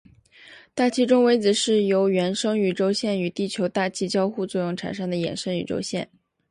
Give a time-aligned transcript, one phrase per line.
[0.73, 6.09] 大气中微子是由原生宇宙线与地球大气交互作用产生的衍生宇宙线。